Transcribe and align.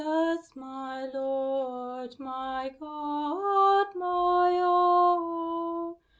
Jesus, 0.01 0.55
my 0.55 1.05
Lord, 1.13 2.15
my 2.19 2.71
God, 2.79 3.85
my 3.93 4.59
all! 4.63 6.01